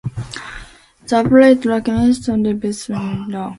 [1.07, 3.49] The ovate or lanceolate leaves measure up to long.